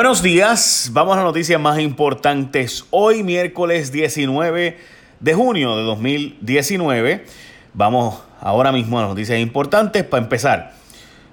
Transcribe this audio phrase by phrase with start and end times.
[0.00, 2.86] Buenos días, vamos a las noticias más importantes.
[2.88, 4.78] Hoy miércoles 19
[5.20, 7.26] de junio de 2019,
[7.74, 10.02] vamos ahora mismo a las noticias importantes.
[10.04, 10.72] Para empezar,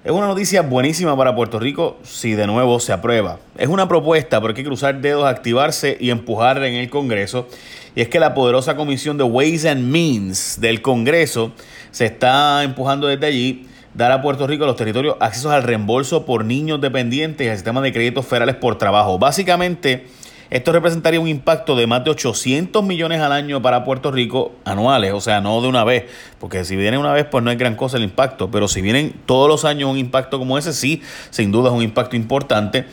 [0.04, 3.38] es una noticia buenísima para Puerto Rico si de nuevo se aprueba.
[3.56, 7.48] Es una propuesta, pero hay que cruzar dedos, activarse y empujar en el Congreso.
[7.94, 11.52] Y es que la poderosa comisión de Ways and Means del Congreso
[11.90, 16.44] se está empujando desde allí dar a Puerto Rico los territorios accesos al reembolso por
[16.44, 19.18] niños dependientes y al sistema de créditos federales por trabajo.
[19.18, 20.06] Básicamente,
[20.50, 25.12] esto representaría un impacto de más de 800 millones al año para Puerto Rico anuales,
[25.12, 26.04] o sea, no de una vez,
[26.40, 29.14] porque si viene una vez, pues no es gran cosa el impacto, pero si vienen
[29.26, 32.86] todos los años un impacto como ese, sí, sin duda es un impacto importante.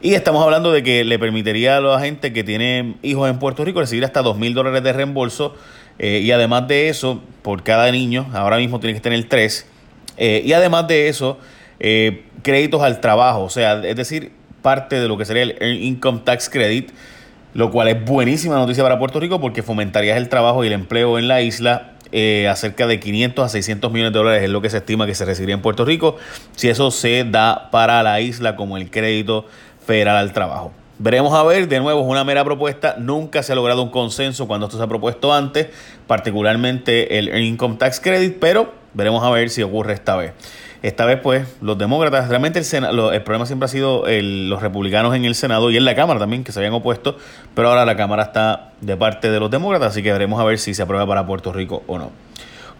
[0.00, 3.64] Y estamos hablando de que le permitiría a la gente que tiene hijos en Puerto
[3.64, 5.54] Rico recibir hasta 2 mil dólares de reembolso.
[6.00, 9.66] Eh, y además de eso, por cada niño, ahora mismo tiene que tener tres,
[10.16, 11.38] eh, y además de eso,
[11.80, 16.20] eh, créditos al trabajo, o sea, es decir, parte de lo que sería el Income
[16.24, 16.90] Tax Credit,
[17.54, 21.18] lo cual es buenísima noticia para Puerto Rico porque fomentaría el trabajo y el empleo
[21.18, 21.88] en la isla.
[22.14, 25.06] Eh, a cerca de 500 a 600 millones de dólares es lo que se estima
[25.06, 26.16] que se recibiría en Puerto Rico
[26.54, 29.46] si eso se da para la isla como el crédito
[29.86, 30.72] federal al trabajo.
[30.98, 34.46] Veremos a ver, de nuevo es una mera propuesta, nunca se ha logrado un consenso
[34.46, 35.68] cuando esto se ha propuesto antes,
[36.06, 40.32] particularmente el Income Tax Credit, pero Veremos a ver si ocurre esta vez.
[40.82, 45.24] Esta vez, pues, los demócratas, realmente el, el problema siempre ha sido los republicanos en
[45.24, 47.16] el Senado y en la Cámara también, que se habían opuesto,
[47.54, 50.58] pero ahora la Cámara está de parte de los demócratas, así que veremos a ver
[50.58, 52.10] si se aprueba para Puerto Rico o no.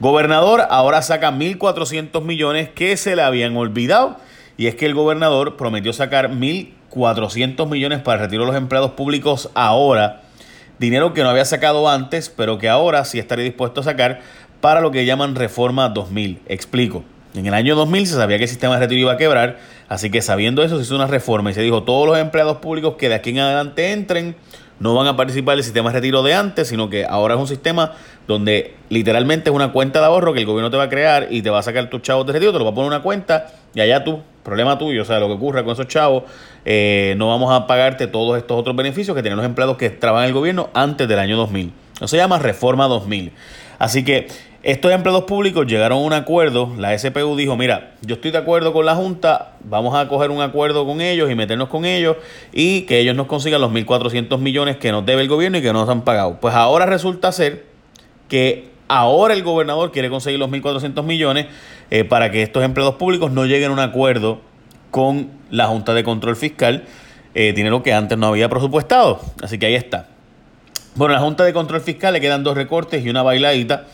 [0.00, 4.16] Gobernador ahora saca 1.400 millones que se le habían olvidado,
[4.56, 8.90] y es que el gobernador prometió sacar 1.400 millones para el retiro de los empleados
[8.92, 10.22] públicos ahora,
[10.80, 14.22] dinero que no había sacado antes, pero que ahora sí estaría dispuesto a sacar
[14.62, 16.40] para lo que llaman Reforma 2000.
[16.46, 17.02] Explico.
[17.34, 20.08] En el año 2000 se sabía que el sistema de retiro iba a quebrar, así
[20.08, 23.08] que sabiendo eso se hizo una reforma y se dijo todos los empleados públicos que
[23.08, 24.36] de aquí en adelante entren
[24.78, 27.48] no van a participar del sistema de retiro de antes, sino que ahora es un
[27.48, 27.94] sistema
[28.28, 31.42] donde literalmente es una cuenta de ahorro que el gobierno te va a crear y
[31.42, 33.48] te va a sacar tus chavos de retiro, te lo va a poner una cuenta
[33.74, 36.24] y allá tú, problema tuyo, o sea, lo que ocurra con esos chavos,
[36.64, 40.24] eh, no vamos a pagarte todos estos otros beneficios que tienen los empleados que trabajan
[40.24, 41.72] en el gobierno antes del año 2000.
[41.96, 43.32] Eso se llama Reforma 2000.
[43.78, 44.28] Así que
[44.62, 48.72] estos empleados públicos llegaron a un acuerdo, la SPU dijo, mira, yo estoy de acuerdo
[48.72, 52.16] con la Junta, vamos a coger un acuerdo con ellos y meternos con ellos
[52.52, 55.72] y que ellos nos consigan los 1.400 millones que nos debe el gobierno y que
[55.72, 56.38] no nos han pagado.
[56.40, 57.66] Pues ahora resulta ser
[58.28, 61.46] que ahora el gobernador quiere conseguir los 1.400 millones
[61.90, 64.40] eh, para que estos empleados públicos no lleguen a un acuerdo
[64.92, 66.84] con la Junta de Control Fiscal,
[67.34, 69.18] eh, dinero que antes no había presupuestado.
[69.42, 70.06] Así que ahí está.
[70.94, 73.86] Bueno, a la Junta de Control Fiscal le quedan dos recortes y una bailadita.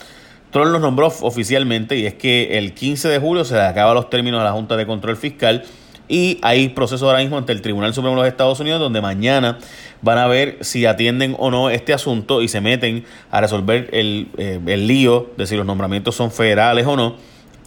[0.50, 4.09] Trump los nombró oficialmente y es que el 15 de julio se le acaba los
[4.10, 5.64] términos a la Junta de Control Fiscal
[6.09, 9.59] y hay proceso ahora mismo ante el Tribunal Supremo de los Estados Unidos donde mañana
[10.00, 14.28] van a ver si atienden o no este asunto y se meten a resolver el,
[14.38, 17.16] eh, el lío de si los nombramientos son federales o no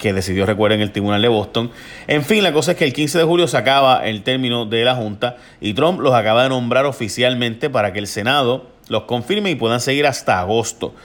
[0.01, 1.69] que decidió, recuerden, el Tribunal de Boston.
[2.07, 4.83] En fin, la cosa es que el 15 de julio se acaba el término de
[4.83, 9.51] la Junta y Trump los acaba de nombrar oficialmente para que el Senado los confirme
[9.51, 10.95] y puedan seguir hasta agosto.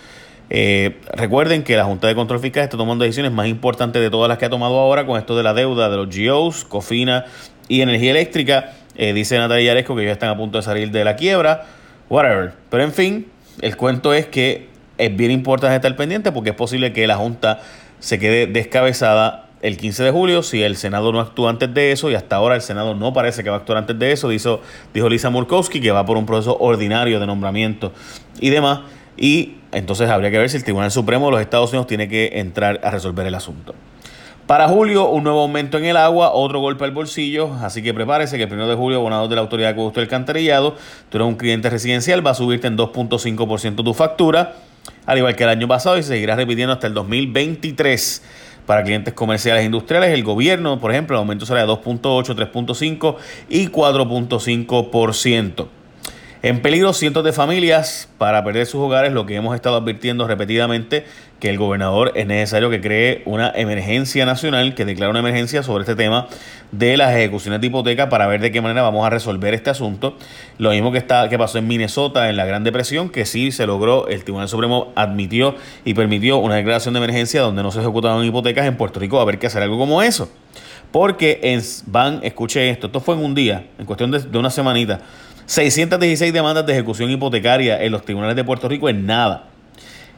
[0.49, 4.29] Eh, recuerden que la Junta de Control Fiscal está tomando decisiones más importantes de todas
[4.29, 7.25] las que ha tomado ahora con esto de la deuda de los GOs, Cofina
[7.69, 8.73] y energía eléctrica.
[8.95, 11.67] Eh, dice Natalia Yaresco que ya están a punto de salir de la quiebra,
[12.09, 12.53] whatever.
[12.71, 13.27] Pero en fin,
[13.61, 14.69] el cuento es que
[14.99, 17.61] es bien importante estar pendiente porque es posible que la Junta
[17.99, 22.11] se quede descabezada el 15 de julio si el Senado no actúa antes de eso
[22.11, 24.29] y hasta ahora el Senado no parece que va a actuar antes de eso.
[24.29, 24.61] Dijo,
[24.95, 27.93] dijo Lisa Murkowski que va por un proceso ordinario de nombramiento
[28.41, 28.81] y demás.
[29.17, 32.31] Y entonces habría que ver si el Tribunal Supremo de los Estados Unidos tiene que
[32.35, 33.75] entrar a resolver el asunto.
[34.47, 38.39] Para julio, un nuevo aumento en el agua, otro golpe al bolsillo, así que prepárese
[38.39, 40.77] que el 1 de julio, abonado de la Autoridad de Acueducto del Cantarillado,
[41.11, 44.55] tú eres un cliente residencial, va a subirte en 2.5% tu factura,
[45.05, 48.23] al igual que el año pasado, y se seguirá repitiendo hasta el 2023.
[48.65, 53.17] Para clientes comerciales e industriales, el gobierno, por ejemplo, el aumento será de 2.8, 3.5
[53.51, 55.67] y 4.5%.
[56.43, 61.07] En peligro cientos de familias para perder sus hogares, lo que hemos estado advirtiendo repetidamente,
[61.41, 65.83] que el gobernador es necesario que cree una emergencia nacional, que declare una emergencia sobre
[65.83, 66.29] este tema
[66.73, 70.19] de las ejecuciones de hipoteca para ver de qué manera vamos a resolver este asunto.
[70.59, 73.67] Lo mismo que, está, que pasó en Minnesota en la Gran Depresión, que sí se
[73.67, 75.55] logró, el Tribunal Supremo admitió
[75.87, 79.25] y permitió una declaración de emergencia donde no se ejecutaban hipotecas en Puerto Rico, a
[79.25, 80.31] ver qué hacer algo como eso.
[80.93, 84.51] Porque en, van, escuche esto, esto fue en un día, en cuestión de, de una
[84.51, 85.01] semanita
[85.47, 89.45] 616 demandas de ejecución hipotecaria en los tribunales de Puerto Rico es nada.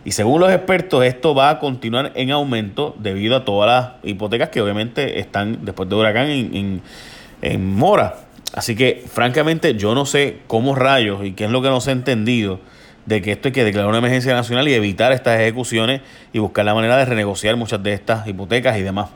[0.05, 4.49] Y según los expertos, esto va a continuar en aumento debido a todas las hipotecas
[4.49, 8.17] que obviamente están después de huracán en, mora.
[8.55, 11.91] así que, francamente, yo no sé cómo rayos y qué es lo que no se
[11.91, 12.61] ha entendido
[13.05, 16.01] de que esto hay que declarar una emergencia nacional y evitar estas ejecuciones
[16.33, 19.11] y buscar la manera de renegociar muchas de estas hipotecas y demás.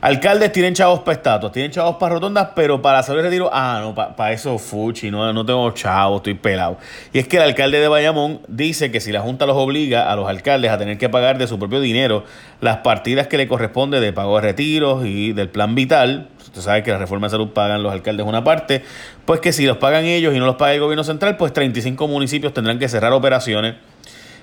[0.00, 3.94] Alcaldes tienen chavos para estatuas, tienen chavos para rotondas, pero para el retiro, ah, no,
[3.94, 6.78] para eso fuchi, no, no tengo chavos, estoy pelado.
[7.12, 10.14] Y es que el alcalde de Bayamón dice que si la Junta los obliga a
[10.14, 12.24] los alcaldes a tener que pagar de su propio dinero
[12.60, 16.84] las partidas que le corresponde de pago de retiros y del plan vital, usted sabe
[16.84, 18.84] que la reforma de salud pagan los alcaldes una parte,
[19.24, 22.06] pues que si los pagan ellos y no los paga el gobierno central, pues 35
[22.06, 23.74] municipios tendrán que cerrar operaciones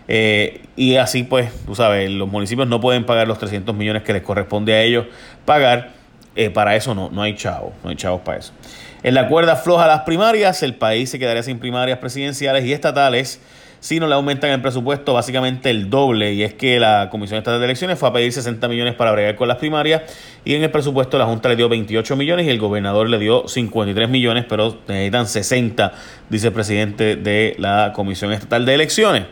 [0.07, 4.13] eh, y así pues, tú sabes, los municipios no pueden pagar los 300 millones que
[4.13, 5.05] les corresponde a ellos
[5.45, 5.93] pagar.
[6.37, 8.51] Eh, para eso no, no hay chavos, no hay chavos para eso.
[9.03, 13.39] En la cuerda floja las primarias, el país se quedaría sin primarias presidenciales y estatales
[13.85, 16.33] si no le aumentan el presupuesto básicamente el doble.
[16.33, 19.35] Y es que la Comisión Estatal de Elecciones fue a pedir 60 millones para bregar
[19.35, 20.01] con las primarias
[20.43, 23.47] y en el presupuesto la Junta le dio 28 millones y el gobernador le dio
[23.47, 25.93] 53 millones, pero necesitan 60,
[26.31, 29.25] dice el presidente de la Comisión Estatal de Elecciones.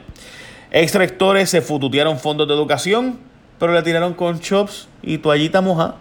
[0.73, 3.19] Extractores se fututearon fondos de educación,
[3.59, 5.95] pero le tiraron con chops y toallita moja.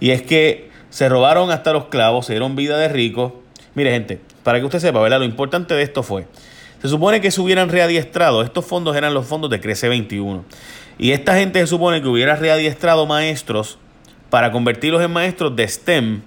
[0.00, 3.32] Y es que se robaron hasta los clavos, se dieron vida de ricos.
[3.76, 5.20] Mire, gente, para que usted sepa, ¿verdad?
[5.20, 6.26] Lo importante de esto fue,
[6.82, 10.44] se supone que se hubieran readiestrado, estos fondos eran los fondos de Crece 21.
[10.98, 13.78] Y esta gente se supone que hubiera readiestrado maestros
[14.30, 16.22] para convertirlos en maestros de STEM,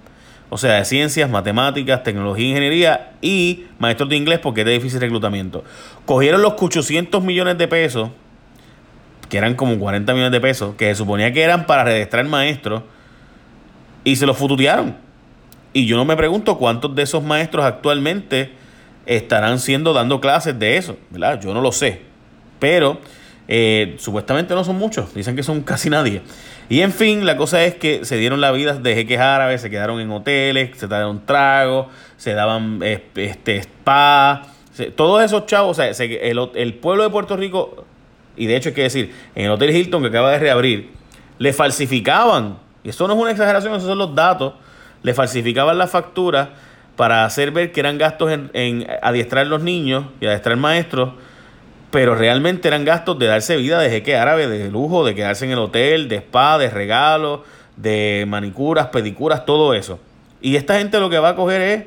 [0.48, 5.00] o sea, de ciencias, matemáticas, tecnología, ingeniería y maestros de inglés porque es de difícil
[5.00, 5.64] reclutamiento.
[6.04, 8.10] Cogieron los 800 millones de pesos,
[9.28, 12.82] que eran como 40 millones de pesos, que se suponía que eran para redestrar maestros,
[14.04, 14.96] y se los fututearon.
[15.72, 18.52] Y yo no me pregunto cuántos de esos maestros actualmente
[19.04, 21.40] estarán siendo dando clases de eso, ¿verdad?
[21.40, 22.02] Yo no lo sé.
[22.58, 23.00] Pero
[23.48, 26.22] eh, supuestamente no son muchos, dicen que son casi nadie.
[26.68, 29.70] Y en fin, la cosa es que se dieron la vida de jeques árabes, se
[29.70, 34.42] quedaron en hoteles, se dieron tragos, se daban este, spa,
[34.96, 37.84] todos esos chavos, o sea, el, pueblo de Puerto Rico,
[38.36, 40.90] y de hecho hay que decir, en el Hotel Hilton que acaba de reabrir,
[41.38, 44.54] le falsificaban, y eso no es una exageración, esos son los datos,
[45.02, 46.50] le falsificaban la factura
[46.96, 51.12] para hacer ver que eran gastos en, en adiestrar los niños y adiestrar maestros
[51.90, 55.52] pero realmente eran gastos de darse vida de jeque árabe, de lujo, de quedarse en
[55.52, 57.40] el hotel, de spa, de regalos,
[57.76, 59.98] de manicuras, pedicuras, todo eso.
[60.40, 61.84] Y esta gente lo que va a coger es,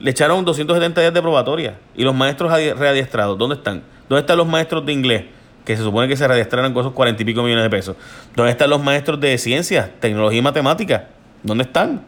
[0.00, 1.78] le echaron 270 días de probatoria.
[1.94, 3.82] Y los maestros readiestrados, ¿dónde están?
[4.08, 5.24] ¿Dónde están los maestros de inglés?
[5.64, 7.96] Que se supone que se readiestraron con esos 40 y pico millones de pesos.
[8.34, 11.08] ¿Dónde están los maestros de ciencias, tecnología y matemática?
[11.42, 12.02] ¿Dónde están?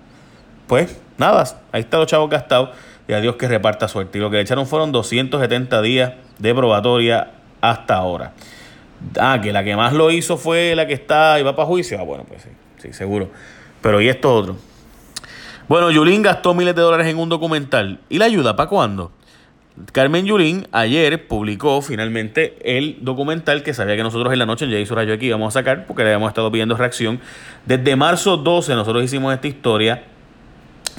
[0.67, 2.71] Pues nada, ahí están los chavos gastados
[3.11, 4.19] y a Dios que reparta suerte.
[4.19, 8.33] Y lo que le echaron fueron 270 días de probatoria hasta ahora.
[9.19, 11.99] Ah, que la que más lo hizo fue la que está y va para juicio.
[11.99, 13.29] Ah, bueno, pues sí, sí, seguro.
[13.83, 14.57] Pero ¿y esto otro?
[15.67, 17.99] Bueno, Yulín gastó miles de dólares en un documental.
[18.09, 19.11] ¿Y la ayuda para cuándo?
[19.93, 24.71] Carmen Yulín ayer publicó finalmente el documental que sabía que nosotros en la noche en
[24.71, 27.19] Jay Rayo aquí íbamos a sacar porque le habíamos estado pidiendo reacción.
[27.67, 30.05] Desde marzo 12 nosotros hicimos esta historia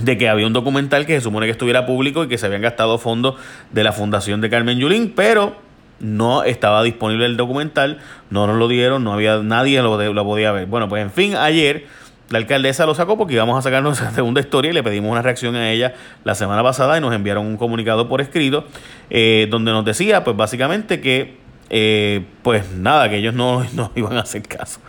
[0.04, 2.62] de que había un documental que se supone que estuviera público y que se habían
[2.62, 3.36] gastado fondos
[3.72, 5.56] de la fundación de Carmen Yulín, pero
[6.00, 8.00] no estaba disponible el documental,
[8.30, 10.66] no nos lo dieron, no había nadie lo, podía ver.
[10.66, 11.86] Bueno, pues en fin, ayer
[12.30, 15.22] la alcaldesa lo sacó porque íbamos a sacar nuestra segunda historia y le pedimos una
[15.22, 15.94] reacción a ella
[16.24, 18.66] la semana pasada y nos enviaron un comunicado por escrito
[19.10, 21.41] eh, donde nos decía pues básicamente que
[21.74, 24.82] eh, pues nada, que ellos no, no iban a hacer caso.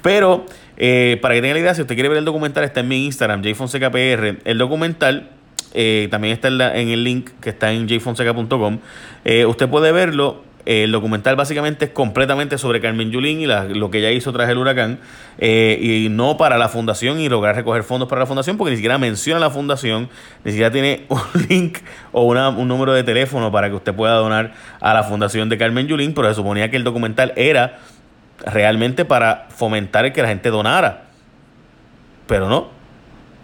[0.00, 0.46] Pero
[0.78, 3.04] eh, para que tenga la idea, si usted quiere ver el documental, está en mi
[3.04, 4.40] Instagram, jfonsecapr.
[4.44, 5.28] El documental
[5.74, 8.78] eh, también está en, el link que está en jfonseca.com.
[9.46, 10.42] Usted puede verlo.
[10.64, 14.58] El documental básicamente es completamente sobre Carmen Yulín y lo que ella hizo tras el
[14.58, 15.00] huracán
[15.40, 18.96] y no para la fundación y lograr recoger fondos para la fundación porque ni siquiera
[18.96, 20.08] menciona la fundación,
[20.44, 21.78] ni siquiera tiene un link
[22.12, 25.88] o un número de teléfono para que usted pueda donar a la fundación de Carmen
[25.88, 27.80] Yulín, pero se suponía que el documental era
[28.46, 31.04] realmente para fomentar el que la gente donara.
[32.26, 32.70] Pero no.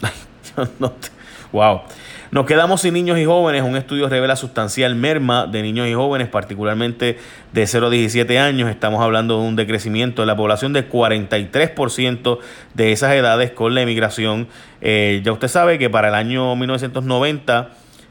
[1.52, 1.82] wow.
[2.30, 3.62] Nos quedamos sin niños y jóvenes.
[3.62, 7.18] Un estudio revela sustancial merma de niños y jóvenes, particularmente
[7.52, 8.68] de 0 a 17 años.
[8.68, 12.38] Estamos hablando de un decrecimiento de la población de 43%
[12.74, 14.46] de esas edades con la emigración.
[14.82, 17.70] Eh, ya usted sabe que para el año 1990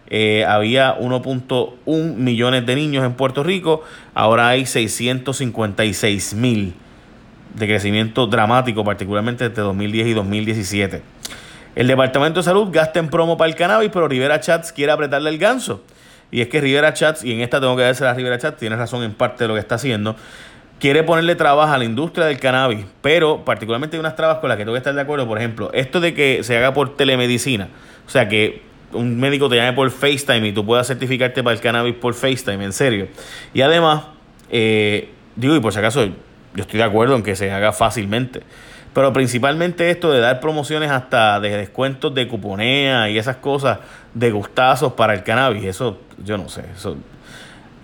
[0.10, 3.84] eh, había 1.1 millones de niños en Puerto Rico,
[4.16, 6.74] ahora hay 656 mil
[7.56, 11.02] de crecimiento dramático, particularmente entre 2010 y 2017.
[11.78, 15.30] El Departamento de Salud gasta en promo para el cannabis, pero Rivera Chats quiere apretarle
[15.30, 15.84] el ganso.
[16.32, 18.76] Y es que Rivera Chats, y en esta tengo que darse a Rivera Chats, tiene
[18.76, 20.16] razón en parte de lo que está haciendo,
[20.80, 24.58] quiere ponerle trabajo a la industria del cannabis, pero particularmente hay unas trabas con las
[24.58, 25.28] que tengo que estar de acuerdo.
[25.28, 27.70] Por ejemplo, esto de que se haga por telemedicina,
[28.08, 31.62] o sea que un médico te llame por FaceTime y tú puedas certificarte para el
[31.62, 33.08] cannabis por FaceTime, en serio.
[33.54, 34.06] Y además,
[34.50, 36.14] eh, digo, y por si acaso, yo
[36.56, 38.42] estoy de acuerdo en que se haga fácilmente.
[38.98, 43.78] Pero principalmente esto de dar promociones hasta de descuentos de cuponea y esas cosas
[44.16, 46.64] de gustazos para el cannabis, eso yo no sé.
[46.76, 46.98] Eso.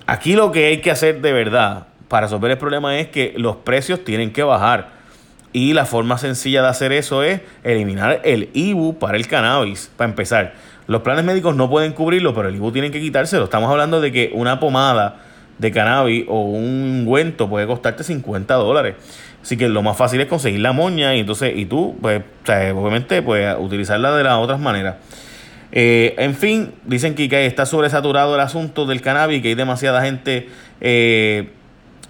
[0.07, 3.57] Aquí lo que hay que hacer de verdad para resolver el problema es que los
[3.57, 4.89] precios tienen que bajar.
[5.51, 10.09] Y la forma sencilla de hacer eso es eliminar el IBU para el cannabis, para
[10.09, 10.55] empezar.
[10.87, 13.43] Los planes médicos no pueden cubrirlo, pero el IBU tienen que quitárselo.
[13.43, 15.17] Estamos hablando de que una pomada
[15.59, 18.95] de cannabis o un ungüento puede costarte 50 dólares.
[19.43, 22.23] Así que lo más fácil es conseguir la moña y entonces, y tú, pues,
[22.73, 24.95] obviamente, pues, utilizarla de las otras maneras.
[25.73, 30.47] Eh, en fin, dicen que está sobresaturado el asunto del cannabis, que hay demasiada gente,
[30.79, 31.49] eh,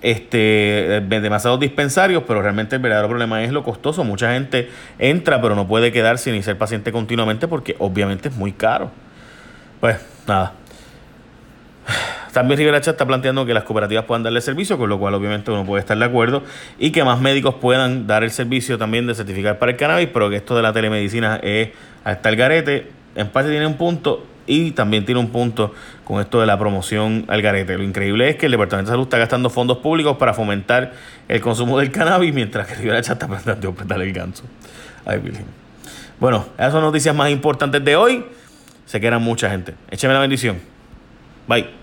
[0.03, 4.03] este, demasiados dispensarios, pero realmente el verdadero problema es lo costoso.
[4.03, 8.51] Mucha gente entra, pero no puede quedarse ni ser paciente continuamente porque obviamente es muy
[8.51, 8.91] caro.
[9.79, 9.97] Pues
[10.27, 10.53] nada,
[12.33, 15.51] también Rivera Chat está planteando que las cooperativas puedan darle servicio, con lo cual obviamente
[15.51, 16.43] uno puede estar de acuerdo,
[16.79, 20.29] y que más médicos puedan dar el servicio también de certificar para el cannabis, pero
[20.29, 21.69] que esto de la telemedicina es
[22.03, 22.91] hasta el garete.
[23.15, 25.73] En parte tiene un punto y también tiene un punto
[26.03, 27.77] con esto de la promoción al garete.
[27.77, 30.93] Lo increíble es que el Departamento de Salud está gastando fondos públicos para fomentar
[31.27, 34.43] el consumo del cannabis, mientras que Rivera Chat está planteando apretar el ganso.
[35.05, 35.45] Ay, Virgen.
[36.19, 38.25] Bueno, esas son noticias más importantes de hoy.
[38.85, 39.75] Se quedan mucha gente.
[39.89, 40.57] Écheme la bendición.
[41.47, 41.82] Bye.